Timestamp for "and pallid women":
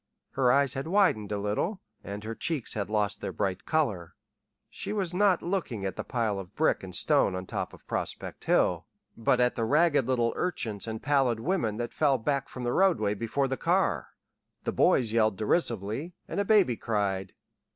10.87-11.77